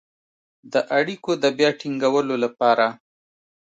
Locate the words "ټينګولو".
1.81-2.35